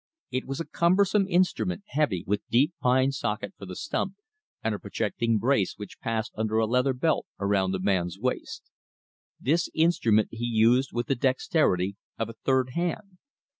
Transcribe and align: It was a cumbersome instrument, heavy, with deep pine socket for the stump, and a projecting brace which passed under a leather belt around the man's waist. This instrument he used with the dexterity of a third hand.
It 0.31 0.45
was 0.47 0.59
a 0.59 0.65
cumbersome 0.65 1.27
instrument, 1.29 1.83
heavy, 1.89 2.23
with 2.25 2.41
deep 2.49 2.73
pine 2.81 3.11
socket 3.11 3.53
for 3.55 3.67
the 3.67 3.75
stump, 3.75 4.15
and 4.63 4.73
a 4.73 4.79
projecting 4.79 5.37
brace 5.37 5.75
which 5.77 5.99
passed 5.99 6.31
under 6.33 6.57
a 6.57 6.65
leather 6.65 6.93
belt 6.93 7.27
around 7.39 7.69
the 7.71 7.79
man's 7.79 8.17
waist. 8.17 8.71
This 9.39 9.69
instrument 9.75 10.29
he 10.31 10.45
used 10.45 10.89
with 10.91 11.05
the 11.05 11.13
dexterity 11.13 11.97
of 12.17 12.29
a 12.29 12.33
third 12.43 12.71
hand. 12.71 13.19